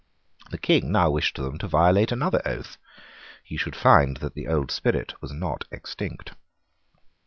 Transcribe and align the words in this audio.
The 0.49 0.57
King 0.57 0.91
now 0.91 1.11
wished 1.11 1.37
them 1.37 1.59
to 1.59 1.67
violate 1.67 2.11
another 2.11 2.41
oath. 2.43 2.79
He 3.43 3.55
should 3.55 3.75
find 3.75 4.17
that 4.17 4.33
the 4.33 4.47
old 4.47 4.71
spirit 4.71 5.21
was 5.21 5.31
not 5.31 5.65
extinct. 5.71 6.31